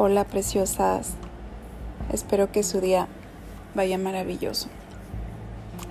Hola 0.00 0.22
preciosas, 0.22 1.14
espero 2.12 2.52
que 2.52 2.62
su 2.62 2.80
día 2.80 3.08
vaya 3.74 3.98
maravilloso. 3.98 4.68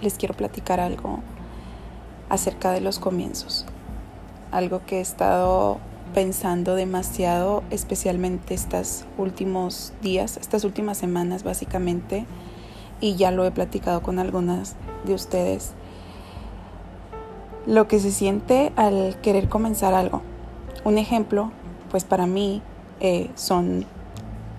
Les 0.01 0.13
quiero 0.13 0.33
platicar 0.33 0.79
algo 0.79 1.19
acerca 2.29 2.71
de 2.71 2.79
los 2.79 2.99
comienzos, 2.99 3.65
algo 4.49 4.79
que 4.85 4.99
he 4.99 5.01
estado 5.01 5.79
pensando 6.13 6.75
demasiado, 6.75 7.65
especialmente 7.69 8.53
estos 8.53 9.03
últimos 9.17 9.91
días, 10.01 10.37
estas 10.37 10.63
últimas 10.63 10.97
semanas 10.97 11.43
básicamente, 11.43 12.25
y 13.01 13.17
ya 13.17 13.31
lo 13.31 13.43
he 13.43 13.51
platicado 13.51 14.01
con 14.03 14.19
algunas 14.19 14.77
de 15.03 15.15
ustedes. 15.15 15.73
Lo 17.65 17.89
que 17.89 17.99
se 17.99 18.11
siente 18.11 18.71
al 18.77 19.19
querer 19.21 19.49
comenzar 19.49 19.93
algo. 19.93 20.21
Un 20.85 20.97
ejemplo, 20.97 21.51
pues 21.91 22.05
para 22.05 22.25
mí 22.25 22.61
eh, 23.01 23.29
son 23.35 23.85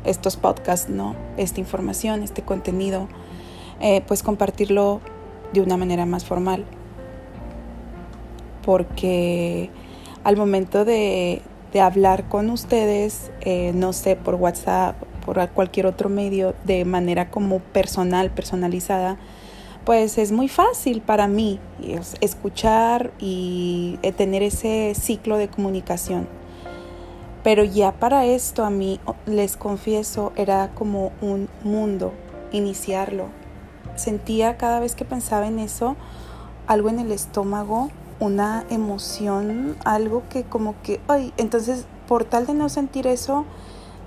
estos 0.08 0.36
podcasts, 0.36 0.88
¿no? 0.88 1.14
Esta 1.36 1.60
información, 1.60 2.22
este 2.22 2.42
contenido, 2.42 3.08
eh, 3.80 4.02
pues 4.06 4.22
compartirlo 4.22 5.00
de 5.52 5.60
una 5.60 5.76
manera 5.76 6.06
más 6.06 6.24
formal. 6.24 6.64
Porque 8.64 9.70
al 10.24 10.36
momento 10.36 10.84
de, 10.84 11.42
hablar 11.80 12.28
con 12.28 12.50
ustedes, 12.50 13.30
eh, 13.42 13.72
no 13.74 13.92
sé, 13.92 14.16
por 14.16 14.34
WhatsApp, 14.34 14.96
por 15.24 15.48
cualquier 15.50 15.86
otro 15.86 16.08
medio, 16.08 16.54
de 16.64 16.84
manera 16.84 17.30
como 17.30 17.60
personal, 17.60 18.30
personalizada, 18.30 19.16
pues 19.84 20.18
es 20.18 20.32
muy 20.32 20.48
fácil 20.48 21.00
para 21.02 21.28
mí 21.28 21.60
escuchar 22.20 23.12
y 23.18 23.98
tener 24.16 24.42
ese 24.42 24.94
ciclo 24.94 25.38
de 25.38 25.48
comunicación. 25.48 26.37
Pero 27.42 27.64
ya 27.64 27.92
para 27.92 28.26
esto 28.26 28.64
a 28.64 28.70
mí, 28.70 29.00
les 29.26 29.56
confieso, 29.56 30.32
era 30.36 30.70
como 30.74 31.12
un 31.20 31.48
mundo 31.62 32.12
iniciarlo. 32.52 33.26
Sentía 33.96 34.56
cada 34.56 34.80
vez 34.80 34.94
que 34.94 35.04
pensaba 35.04 35.46
en 35.46 35.58
eso 35.58 35.96
algo 36.68 36.90
en 36.90 37.00
el 37.00 37.10
estómago, 37.12 37.90
una 38.20 38.64
emoción, 38.68 39.76
algo 39.84 40.22
que 40.28 40.44
como 40.44 40.74
que, 40.82 41.00
ay, 41.08 41.32
entonces 41.38 41.86
por 42.06 42.24
tal 42.24 42.46
de 42.46 42.54
no 42.54 42.68
sentir 42.68 43.06
eso, 43.06 43.44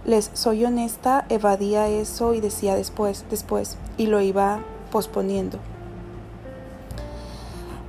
les 0.05 0.29
soy 0.33 0.63
honesta, 0.65 1.25
evadía 1.29 1.87
eso 1.87 2.33
y 2.33 2.39
decía 2.39 2.75
después, 2.75 3.25
después, 3.29 3.77
y 3.97 4.07
lo 4.07 4.21
iba 4.21 4.59
posponiendo. 4.91 5.57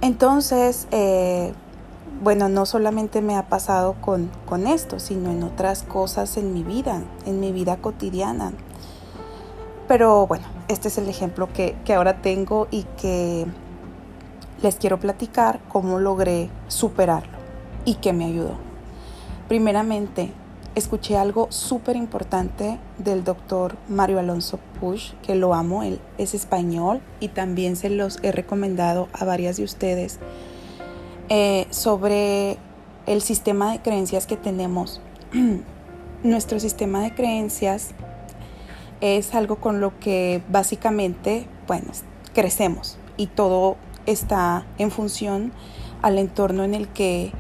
Entonces, 0.01 0.89
eh, 0.91 1.53
bueno, 2.23 2.49
no 2.49 2.67
solamente 2.67 3.21
me 3.21 3.37
ha 3.37 3.49
pasado 3.49 3.97
con, 4.01 4.31
con 4.47 4.69
esto, 4.69 5.01
sino 5.01 5.33
en 5.33 5.43
otras 5.43 5.83
cosas 5.83 6.37
en 6.37 6.55
mi 6.55 6.63
vida, 6.63 7.03
en 7.27 7.41
mi 7.41 7.51
vida 7.51 7.79
cotidiana. 7.79 8.53
Pero 9.89 10.29
bueno, 10.29 10.45
este 10.69 10.87
es 10.87 10.99
el 10.99 11.09
ejemplo 11.09 11.53
que, 11.53 11.75
que 11.85 11.95
ahora 11.95 12.23
tengo 12.23 12.69
y 12.71 12.85
que 12.97 13.45
les 14.63 14.77
quiero 14.77 15.01
platicar 15.01 15.59
cómo 15.69 15.99
logré 15.99 16.49
superarlo 16.69 17.37
y 17.85 17.97
qué 17.97 18.13
me 18.13 18.27
ayudó. 18.27 18.55
Primeramente, 19.49 20.31
escuché 20.77 21.17
algo 21.17 21.49
súper 21.51 21.97
importante 21.97 22.79
del 22.99 23.25
doctor 23.25 23.75
Mario 23.89 24.21
Alonso 24.21 24.61
Push, 24.79 25.15
que 25.25 25.35
lo 25.35 25.55
amo, 25.55 25.83
él 25.83 25.99
es 26.19 26.35
español 26.35 27.01
y 27.19 27.29
también 27.29 27.75
se 27.75 27.91
los 27.91 28.21
he 28.23 28.31
recomendado 28.31 29.09
a 29.13 29.25
varias 29.25 29.57
de 29.57 29.65
ustedes 29.65 30.21
eh, 31.35 31.67
sobre 31.71 32.59
el 33.07 33.23
sistema 33.23 33.73
de 33.73 33.81
creencias 33.81 34.27
que 34.27 34.37
tenemos. 34.37 35.01
Nuestro 36.23 36.61
sistema 36.61 37.01
de 37.01 37.15
creencias 37.15 37.93
es 39.01 39.35
algo 39.35 39.57
con 39.57 39.81
lo 39.81 39.99
que 39.99 40.43
básicamente, 40.51 41.47
bueno, 41.67 41.87
crecemos 42.35 42.99
y 43.17 43.29
todo 43.29 43.79
está 44.05 44.67
en 44.77 44.91
función 44.91 45.53
al 46.03 46.19
entorno 46.19 46.65
en 46.65 46.75
el 46.75 46.89
que 46.89 47.33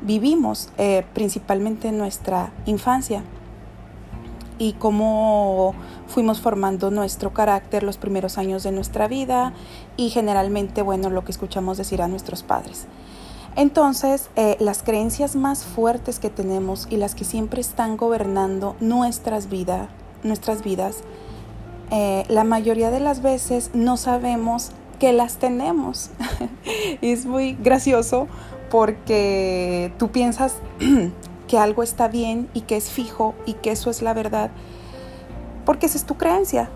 vivimos, 0.00 0.70
eh, 0.78 1.04
principalmente 1.12 1.88
en 1.88 1.98
nuestra 1.98 2.50
infancia 2.64 3.24
y 4.58 4.72
cómo 4.72 5.74
fuimos 6.06 6.40
formando 6.40 6.90
nuestro 6.90 7.34
carácter 7.34 7.82
los 7.82 7.98
primeros 7.98 8.38
años 8.38 8.62
de 8.62 8.72
nuestra 8.72 9.06
vida 9.06 9.52
y 9.98 10.08
generalmente, 10.08 10.80
bueno, 10.80 11.10
lo 11.10 11.26
que 11.26 11.32
escuchamos 11.32 11.76
decir 11.76 12.00
a 12.00 12.08
nuestros 12.08 12.42
padres. 12.42 12.86
Entonces, 13.56 14.30
eh, 14.34 14.56
las 14.58 14.82
creencias 14.82 15.36
más 15.36 15.64
fuertes 15.64 16.18
que 16.18 16.28
tenemos 16.28 16.88
y 16.90 16.96
las 16.96 17.14
que 17.14 17.24
siempre 17.24 17.60
están 17.60 17.96
gobernando 17.96 18.74
nuestras, 18.80 19.48
vidas, 19.48 19.88
nuestras 20.24 20.62
vidas, 20.64 21.04
eh, 21.90 22.24
la 22.28 22.42
mayoría 22.42 22.90
de 22.90 22.98
las 22.98 23.22
veces 23.22 23.70
no 23.72 23.96
sabemos 23.96 24.72
que 24.98 25.12
las 25.12 25.36
tenemos. 25.36 26.10
es 27.00 27.26
muy 27.26 27.54
gracioso 27.54 28.26
porque 28.70 29.92
tú 29.98 30.10
piensas 30.10 30.56
que 31.46 31.58
algo 31.58 31.84
está 31.84 32.08
bien 32.08 32.48
y 32.54 32.62
que 32.62 32.76
es 32.76 32.90
fijo 32.90 33.36
y 33.46 33.52
que 33.54 33.70
eso 33.70 33.88
es 33.88 34.02
la 34.02 34.14
verdad, 34.14 34.50
porque 35.64 35.86
esa 35.86 35.98
es 35.98 36.04
tu 36.04 36.16
creencia. 36.16 36.70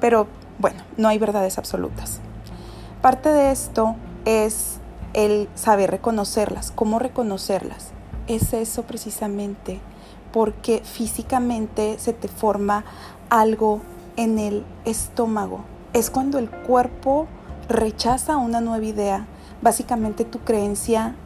Pero 0.00 0.26
bueno, 0.58 0.82
no 0.96 1.06
hay 1.06 1.18
verdades 1.18 1.58
absolutas. 1.58 2.18
Parte 3.00 3.28
de 3.28 3.52
esto 3.52 3.94
es 4.24 4.80
el 5.16 5.48
saber 5.54 5.90
reconocerlas. 5.90 6.70
¿Cómo 6.70 6.98
reconocerlas? 6.98 7.88
Es 8.28 8.52
eso 8.52 8.82
precisamente, 8.82 9.80
porque 10.30 10.82
físicamente 10.84 11.98
se 11.98 12.12
te 12.12 12.28
forma 12.28 12.84
algo 13.30 13.80
en 14.16 14.38
el 14.38 14.64
estómago. 14.84 15.60
Es 15.94 16.10
cuando 16.10 16.38
el 16.38 16.50
cuerpo 16.50 17.26
rechaza 17.68 18.36
una 18.36 18.60
nueva 18.60 18.84
idea. 18.84 19.26
Básicamente 19.62 20.26
tu 20.26 20.40
creencia 20.40 21.16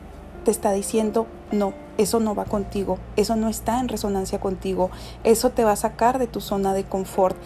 te 0.45 0.53
está 0.53 0.71
diciendo, 0.71 1.27
no, 1.53 1.75
eso 1.99 2.21
no 2.21 2.35
va 2.35 2.45
contigo, 2.45 2.99
eso 3.17 3.37
no 3.37 3.49
está 3.49 3.81
en 3.81 3.89
resonancia 3.89 4.41
contigo, 4.41 4.91
eso 5.25 5.51
te 5.51 5.65
va 5.65 5.73
a 5.73 5.77
sacar 5.77 6.19
de 6.19 6.27
tu 6.27 6.41
zona 6.41 6.73
de 6.75 6.85
confort. 6.85 7.37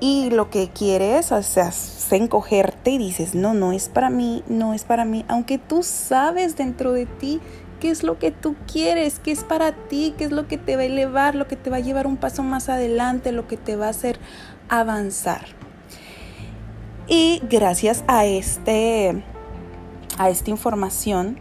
Y 0.00 0.30
lo 0.30 0.50
que 0.50 0.68
quieres 0.68 1.30
o 1.30 1.42
sea, 1.42 1.68
es 1.68 2.12
encogerte 2.12 2.90
y 2.90 2.98
dices, 2.98 3.34
no, 3.34 3.54
no 3.54 3.72
es 3.72 3.88
para 3.88 4.10
mí, 4.10 4.42
no 4.48 4.74
es 4.74 4.84
para 4.84 5.04
mí, 5.04 5.24
aunque 5.28 5.58
tú 5.58 5.82
sabes 5.82 6.56
dentro 6.56 6.92
de 6.92 7.06
ti 7.06 7.40
qué 7.80 7.90
es 7.90 8.02
lo 8.02 8.18
que 8.18 8.30
tú 8.30 8.54
quieres, 8.70 9.18
qué 9.18 9.32
es 9.32 9.44
para 9.44 9.72
ti, 9.72 10.14
qué 10.16 10.24
es 10.24 10.32
lo 10.32 10.46
que 10.46 10.58
te 10.58 10.76
va 10.76 10.82
a 10.82 10.86
elevar, 10.86 11.34
lo 11.34 11.48
que 11.48 11.56
te 11.56 11.70
va 11.70 11.78
a 11.78 11.80
llevar 11.80 12.06
un 12.06 12.16
paso 12.16 12.42
más 12.42 12.68
adelante, 12.68 13.32
lo 13.32 13.46
que 13.48 13.56
te 13.56 13.76
va 13.76 13.86
a 13.86 13.90
hacer 13.90 14.18
avanzar. 14.68 15.46
Y 17.08 17.42
gracias 17.48 18.04
a 18.06 18.24
este 18.24 19.24
a 20.18 20.30
esta 20.30 20.50
información 20.50 21.38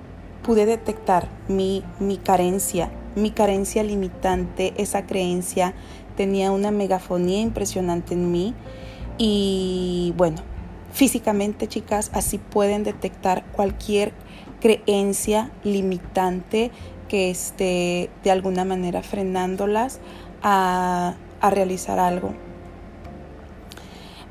pude 0.51 0.65
detectar 0.65 1.29
mi, 1.47 1.81
mi 2.01 2.17
carencia, 2.17 2.91
mi 3.15 3.31
carencia 3.31 3.83
limitante, 3.83 4.73
esa 4.75 5.05
creencia 5.05 5.73
tenía 6.17 6.51
una 6.51 6.71
megafonía 6.71 7.39
impresionante 7.39 8.15
en 8.15 8.33
mí 8.33 8.53
y 9.17 10.13
bueno, 10.17 10.39
físicamente 10.91 11.69
chicas 11.69 12.11
así 12.13 12.37
pueden 12.37 12.83
detectar 12.83 13.45
cualquier 13.53 14.11
creencia 14.59 15.51
limitante 15.63 16.71
que 17.07 17.29
esté 17.29 18.09
de 18.21 18.31
alguna 18.31 18.65
manera 18.65 19.03
frenándolas 19.03 20.01
a, 20.43 21.15
a 21.39 21.49
realizar 21.49 21.97
algo. 21.97 22.33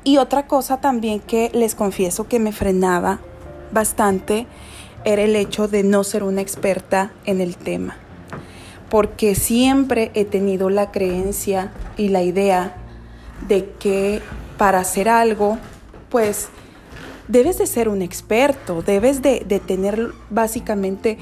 Y 0.03 0.17
otra 0.17 0.45
cosa 0.45 0.81
también 0.81 1.19
que 1.19 1.49
les 1.51 1.73
confieso 1.73 2.27
que 2.27 2.37
me 2.37 2.51
frenaba 2.51 3.21
bastante 3.71 4.45
era 5.05 5.23
el 5.23 5.35
hecho 5.35 5.67
de 5.67 5.83
no 5.83 6.03
ser 6.03 6.23
una 6.23 6.41
experta 6.41 7.11
en 7.25 7.41
el 7.41 7.55
tema, 7.55 7.97
porque 8.89 9.35
siempre 9.35 10.11
he 10.13 10.25
tenido 10.25 10.69
la 10.69 10.91
creencia 10.91 11.71
y 11.97 12.09
la 12.09 12.23
idea 12.23 12.75
de 13.47 13.69
que 13.79 14.21
para 14.57 14.79
hacer 14.79 15.09
algo, 15.09 15.57
pues 16.09 16.49
debes 17.27 17.57
de 17.57 17.67
ser 17.67 17.89
un 17.89 18.01
experto, 18.01 18.81
debes 18.81 19.21
de, 19.21 19.43
de 19.47 19.59
tener 19.59 20.11
básicamente 20.29 21.17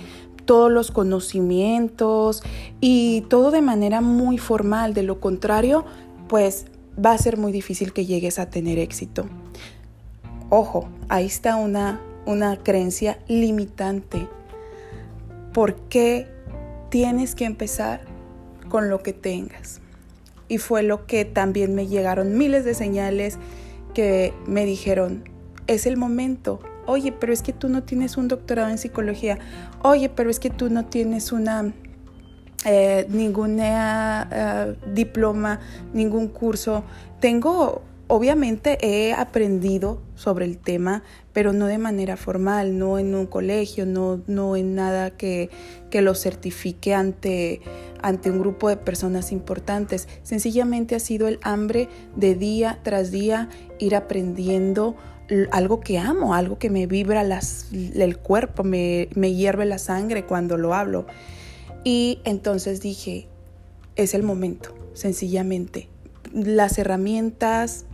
todos 0.45 0.71
los 0.71 0.91
conocimientos 0.91 2.43
y 2.81 3.21
todo 3.29 3.51
de 3.51 3.61
manera 3.61 4.01
muy 4.01 4.37
formal. 4.39 4.93
De 4.93 5.03
lo 5.03 5.19
contrario, 5.19 5.85
pues 6.27 6.65
va 7.03 7.11
a 7.11 7.17
ser 7.17 7.37
muy 7.37 7.51
difícil 7.51 7.93
que 7.93 8.05
llegues 8.05 8.39
a 8.39 8.49
tener 8.49 8.79
éxito. 8.79 9.25
Ojo, 10.49 10.89
ahí 11.07 11.27
está 11.27 11.55
una 11.55 12.01
una 12.29 12.57
creencia 12.57 13.17
limitante. 13.27 14.27
¿Por 15.51 15.75
qué 15.89 16.27
tienes 16.89 17.33
que 17.33 17.45
empezar 17.45 18.01
con 18.69 18.89
lo 18.89 19.01
que 19.01 19.13
tengas? 19.13 19.81
Y 20.47 20.59
fue 20.59 20.83
lo 20.83 21.07
que 21.07 21.25
también 21.25 21.73
me 21.73 21.87
llegaron 21.87 22.37
miles 22.37 22.65
de 22.65 22.75
señales 22.75 23.39
que 23.95 24.31
me 24.45 24.65
dijeron, 24.65 25.23
es 25.65 25.87
el 25.87 25.97
momento. 25.97 26.59
Oye, 26.85 27.11
pero 27.11 27.33
es 27.33 27.41
que 27.41 27.51
tú 27.51 27.67
no 27.67 27.81
tienes 27.81 28.15
un 28.15 28.27
doctorado 28.27 28.69
en 28.69 28.77
psicología. 28.77 29.39
Oye, 29.81 30.09
pero 30.09 30.29
es 30.29 30.39
que 30.39 30.51
tú 30.51 30.69
no 30.69 30.85
tienes 30.85 31.31
una 31.31 31.73
eh, 32.63 33.07
ningún 33.09 33.57
eh, 33.59 34.75
diploma, 34.93 35.59
ningún 35.93 36.27
curso. 36.27 36.83
Tengo, 37.19 37.81
obviamente 38.09 38.79
he 38.81 39.13
aprendido 39.13 40.01
sobre 40.15 40.45
el 40.45 40.57
tema, 40.57 41.03
pero 41.31 41.53
no 41.53 41.67
de 41.67 41.77
manera 41.77 42.17
formal, 42.17 42.77
no 42.77 42.97
en 42.97 43.13
un 43.13 43.27
colegio, 43.27 43.85
no, 43.85 44.21
no 44.25 44.57
en 44.57 44.75
nada 44.75 45.11
que, 45.11 45.49
que 45.91 46.01
lo 46.01 46.15
certifique 46.15 46.95
ante, 46.95 47.61
ante 48.01 48.31
un 48.31 48.39
grupo 48.39 48.67
de 48.67 48.77
personas 48.77 49.31
importantes. 49.31 50.07
Sencillamente 50.23 50.95
ha 50.95 50.99
sido 50.99 51.27
el 51.27 51.39
hambre 51.43 51.87
de 52.15 52.33
día 52.33 52.79
tras 52.83 53.11
día 53.11 53.47
ir 53.77 53.95
aprendiendo 53.95 54.97
algo 55.51 55.79
que 55.79 55.99
amo, 55.99 56.33
algo 56.33 56.57
que 56.57 56.71
me 56.71 56.87
vibra 56.87 57.23
las, 57.23 57.67
el 57.71 58.17
cuerpo, 58.17 58.63
me, 58.63 59.09
me 59.13 59.35
hierve 59.35 59.65
la 59.65 59.77
sangre 59.77 60.25
cuando 60.25 60.57
lo 60.57 60.73
hablo. 60.73 61.05
Y 61.83 62.21
entonces 62.23 62.81
dije, 62.81 63.27
es 63.95 64.15
el 64.15 64.23
momento, 64.23 64.73
sencillamente. 64.93 65.89
Las 66.33 66.79
herramientas, 66.79 67.85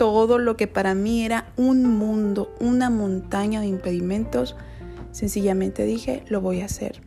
todo 0.00 0.38
lo 0.38 0.56
que 0.56 0.66
para 0.66 0.94
mí 0.94 1.26
era 1.26 1.52
un 1.58 1.84
mundo, 1.84 2.50
una 2.58 2.88
montaña 2.88 3.60
de 3.60 3.66
impedimentos, 3.66 4.56
sencillamente 5.12 5.84
dije, 5.84 6.22
lo 6.26 6.40
voy 6.40 6.62
a 6.62 6.64
hacer. 6.64 7.02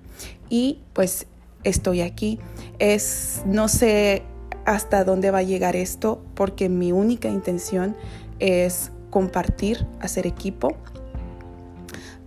Y 0.47 0.81
pues 0.93 1.25
estoy 1.63 2.01
aquí. 2.01 2.37
Es, 2.77 3.41
no 3.47 3.67
sé 3.67 4.21
hasta 4.65 5.03
dónde 5.05 5.31
va 5.31 5.39
a 5.39 5.41
llegar 5.41 5.75
esto, 5.75 6.23
porque 6.35 6.69
mi 6.69 6.91
única 6.91 7.29
intención 7.29 7.95
es 8.37 8.91
compartir, 9.09 9.87
hacer 9.99 10.27
equipo. 10.27 10.77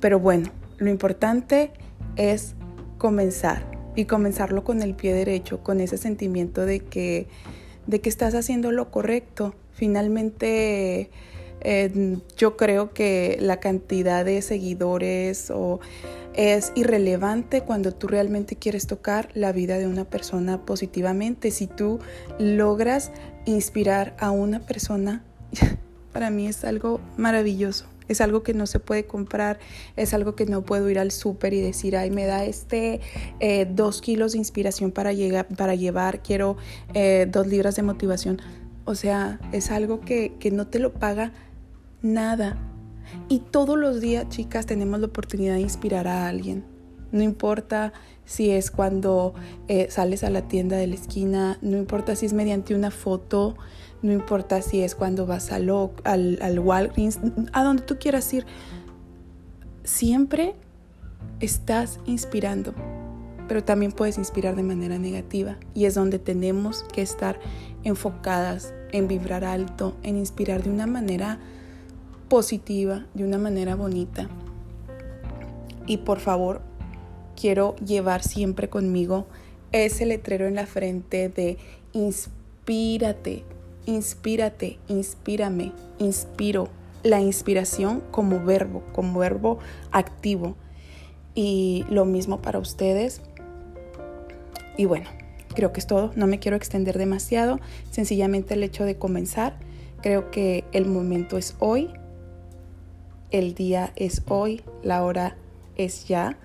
Pero 0.01 0.19
bueno, 0.19 0.51
lo 0.79 0.91
importante 0.91 1.71
es 2.17 2.57
comenzar 2.99 3.71
y 3.95 4.07
comenzarlo 4.07 4.65
con 4.65 4.83
el 4.83 4.97
pie 4.97 5.15
derecho, 5.15 5.63
con 5.63 5.79
ese 5.79 5.97
sentimiento 5.97 6.67
de 6.67 6.81
que, 6.81 7.29
de 7.87 8.01
que 8.01 8.09
estás 8.09 8.35
haciendo 8.35 8.73
lo 8.73 8.91
correcto. 8.91 9.55
Finalmente, 9.73 11.11
eh, 11.61 12.19
yo 12.37 12.57
creo 12.57 12.93
que 12.93 13.39
la 13.41 13.61
cantidad 13.61 14.25
de 14.25 14.43
seguidores 14.43 15.51
o 15.51 15.81
es 16.35 16.73
irrelevante 16.75 17.63
cuando 17.63 17.93
tú 17.93 18.09
realmente 18.09 18.57
quieres 18.57 18.87
tocar 18.87 19.31
la 19.35 19.53
vida 19.53 19.79
de 19.79 19.87
una 19.87 20.05
persona 20.05 20.65
positivamente. 20.65 21.51
Si 21.51 21.67
tú 21.67 21.99
logras 22.39 23.11
inspirar 23.47 24.15
a 24.19 24.31
una 24.31 24.61
persona, 24.61 25.25
para 26.13 26.31
mí 26.31 26.47
es 26.47 26.65
algo 26.65 27.01
maravilloso. 27.17 27.87
Es 28.09 28.21
algo 28.21 28.43
que 28.43 28.55
no 28.55 28.67
se 28.67 28.81
puede 28.81 29.07
comprar, 29.07 29.59
es 29.97 30.15
algo 30.15 30.35
que 30.35 30.47
no 30.47 30.63
puedo 30.63 30.89
ir 30.91 30.99
al 30.99 31.11
súper 31.11 31.55
y 31.55 31.61
decir, 31.61 31.97
ay, 31.97 32.11
me 32.11 32.27
da 32.27 32.45
este 32.45 33.01
eh, 33.41 33.67
dos 33.71 34.01
kilos 34.01 34.33
de 34.33 34.39
inspiración 34.39 34.93
para, 34.93 35.13
llegar, 35.13 35.49
para 35.49 35.75
llevar, 35.75 36.23
quiero 36.23 36.57
eh, 36.95 37.27
dos 37.31 37.47
libras 37.47 37.77
de 37.77 37.83
motivación. 37.83 38.41
O 38.85 38.95
sea, 38.95 39.41
es 39.53 39.71
algo 39.71 40.01
que, 40.01 40.35
que 40.39 40.51
no 40.51 40.67
te 40.69 40.79
lo 40.79 40.93
paga 40.93 41.33
nada. 42.03 42.57
Y 43.29 43.41
todos 43.41 43.79
los 43.79 44.01
días, 44.01 44.29
chicas, 44.29 44.67
tenemos 44.67 45.01
la 45.01 45.07
oportunidad 45.07 45.55
de 45.55 45.61
inspirar 45.61 46.07
a 46.09 46.29
alguien. 46.29 46.76
No 47.17 47.23
importa 47.23 47.95
si 48.27 48.51
es 48.51 48.71
cuando 48.71 49.35
eh, 49.69 49.87
sales 49.91 50.23
a 50.23 50.31
la 50.31 50.43
tienda 50.43 50.77
de 50.77 50.87
la 50.87 50.97
esquina, 50.97 51.59
no 51.63 51.79
importa 51.79 52.15
si 52.15 52.27
es 52.27 52.35
mediante 52.35 52.75
una 52.75 52.91
foto, 52.91 53.57
no 54.03 54.13
importa 54.13 54.61
si 54.61 54.83
es 54.83 54.95
cuando 54.95 55.25
vas 55.25 55.51
al, 55.51 55.71
al, 56.05 56.39
al 56.43 56.59
Walgreens, 56.59 57.21
a 57.53 57.65
donde 57.65 57.83
tú 57.85 57.97
quieras 57.99 58.31
ir, 58.35 58.45
siempre 59.83 60.55
estás 61.41 62.01
inspirando, 62.05 62.75
pero 63.49 63.65
también 63.65 63.93
puedes 63.93 64.19
inspirar 64.19 64.57
de 64.57 64.63
manera 64.63 64.99
negativa 64.99 65.57
y 65.73 65.87
es 65.87 65.95
donde 65.95 66.19
tenemos 66.19 66.85
que 66.93 67.01
estar 67.01 67.41
enfocadas 67.83 68.75
en 68.93 69.09
vibrar 69.09 69.45
alto, 69.45 69.97
en 70.03 70.19
inspirar 70.19 70.63
de 70.63 70.71
una 70.71 70.87
manera 70.87 71.39
positiva, 72.29 73.07
de 73.15 73.25
una 73.25 73.39
manera 73.39 73.75
bonita. 73.75 74.29
Y 75.87 75.99
por 75.99 76.19
favor, 76.19 76.63
quiero 77.37 77.77
llevar 77.77 78.23
siempre 78.23 78.69
conmigo 78.69 79.27
ese 79.73 80.07
letrero 80.07 80.47
en 80.47 80.55
la 80.55 80.67
frente 80.67 81.29
de 81.29 81.59
inspírate, 81.93 83.45
inspírate, 83.87 84.79
inspírame, 84.89 85.73
inspiro. 85.99 86.69
La 87.03 87.21
inspiración 87.21 88.03
como 88.11 88.45
verbo, 88.45 88.83
como 88.93 89.21
verbo 89.21 89.59
activo. 89.93 90.57
Y 91.35 91.85
lo 91.89 92.05
mismo 92.05 92.43
para 92.43 92.59
ustedes. 92.59 93.21
Y 94.77 94.87
bueno, 94.87 95.09
creo 95.55 95.73
que 95.73 95.81
es 95.81 95.87
todo. 95.87 96.11
No 96.17 96.27
me 96.27 96.41
quiero 96.41 96.57
extender 96.57 96.99
demasiado. 96.99 97.61
Sencillamente 97.91 98.55
el 98.55 98.65
hecho 98.65 98.85
de 98.85 98.97
comenzar. 98.97 99.57
Creo 100.03 100.31
que 100.31 100.65
el 100.73 100.87
momento 100.87 101.37
es 101.37 101.55
hoy. 101.61 101.91
El 103.31 103.55
día 103.55 103.93
es 103.95 104.23
hoy. 104.27 104.63
La 104.83 105.05
hora 105.05 105.37
es 105.77 106.09
ya. 106.09 106.39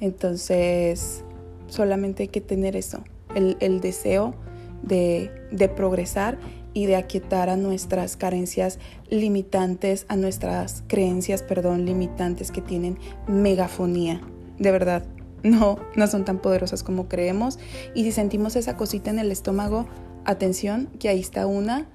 Entonces, 0.00 1.24
solamente 1.68 2.24
hay 2.24 2.28
que 2.28 2.40
tener 2.40 2.76
eso. 2.76 3.02
El, 3.34 3.80
deseo 3.80 4.34
de, 4.82 5.30
de 5.50 5.68
progresar 5.68 6.38
y 6.72 6.86
de 6.86 6.96
aquietar 6.96 7.50
a 7.50 7.56
nuestras 7.56 8.16
carencias 8.16 8.78
limitantes, 9.08 10.06
a 10.08 10.16
nuestras 10.16 10.84
creencias, 10.86 11.42
perdón, 11.42 11.84
limitantes 11.84 12.50
que 12.50 12.62
tienen 12.62 12.98
megafonía. 13.26 14.20
De 14.58 14.70
verdad, 14.70 15.04
no, 15.42 15.78
no 15.96 16.06
son 16.06 16.24
tan 16.24 16.38
poderosas 16.38 16.82
como 16.82 17.08
creemos. 17.08 17.58
Y 17.94 18.04
si 18.04 18.12
sentimos 18.12 18.56
esa 18.56 18.76
cosita 18.76 19.10
en 19.10 19.18
el 19.18 19.30
estómago, 19.32 19.86
atención, 20.24 20.88
que 20.98 21.08
ahí 21.08 21.20
está 21.20 21.46
una 21.46 21.86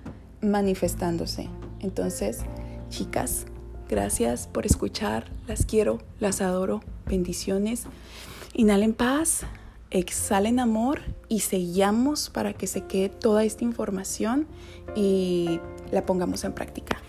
manifestándose. 0.41 1.47
Entonces, 1.79 2.39
chicas, 2.89 3.45
gracias 3.91 4.47
por 4.47 4.65
escuchar. 4.65 5.25
Las 5.47 5.65
quiero, 5.65 5.99
las 6.19 6.41
adoro. 6.41 6.81
Bendiciones. 7.05 7.83
Inhalen 8.53 8.93
paz, 8.93 9.41
exhalen 9.91 10.59
amor 10.59 11.01
y 11.27 11.41
sellamos 11.41 12.29
para 12.29 12.53
que 12.53 12.67
se 12.67 12.85
quede 12.85 13.09
toda 13.09 13.43
esta 13.43 13.65
información 13.65 14.47
y 14.95 15.59
la 15.91 16.05
pongamos 16.05 16.45
en 16.45 16.53
práctica. 16.53 17.00